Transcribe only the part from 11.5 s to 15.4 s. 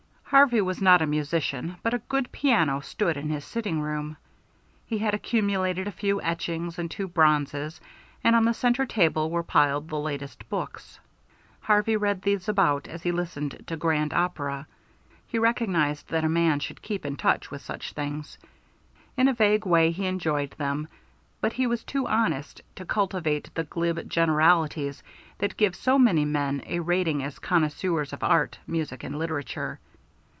Harvey read these about as he listened to Grand Opera he